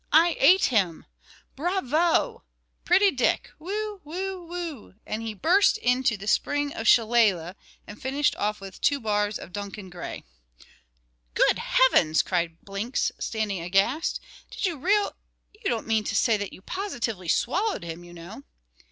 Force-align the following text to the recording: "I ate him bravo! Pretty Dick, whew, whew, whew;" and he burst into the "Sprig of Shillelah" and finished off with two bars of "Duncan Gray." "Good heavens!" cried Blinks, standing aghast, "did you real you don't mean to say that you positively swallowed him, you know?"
"I 0.11 0.35
ate 0.39 0.65
him 0.73 1.05
bravo! 1.55 2.43
Pretty 2.85 3.11
Dick, 3.11 3.51
whew, 3.59 4.01
whew, 4.03 4.47
whew;" 4.49 4.95
and 5.05 5.21
he 5.21 5.35
burst 5.35 5.77
into 5.77 6.17
the 6.17 6.25
"Sprig 6.25 6.71
of 6.73 6.87
Shillelah" 6.87 7.53
and 7.85 8.01
finished 8.01 8.35
off 8.37 8.59
with 8.59 8.81
two 8.81 8.99
bars 8.99 9.37
of 9.37 9.53
"Duncan 9.53 9.91
Gray." 9.91 10.23
"Good 11.35 11.59
heavens!" 11.59 12.23
cried 12.23 12.59
Blinks, 12.63 13.11
standing 13.19 13.61
aghast, 13.61 14.19
"did 14.49 14.65
you 14.65 14.79
real 14.79 15.13
you 15.53 15.69
don't 15.69 15.85
mean 15.85 16.03
to 16.05 16.15
say 16.15 16.35
that 16.35 16.51
you 16.51 16.63
positively 16.63 17.27
swallowed 17.27 17.83
him, 17.83 18.03
you 18.03 18.13
know?" 18.15 18.41